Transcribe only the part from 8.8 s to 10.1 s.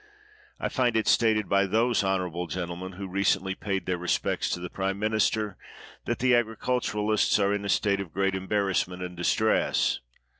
ment and distress.